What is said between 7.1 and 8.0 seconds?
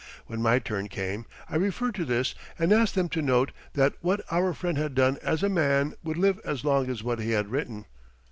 he had written.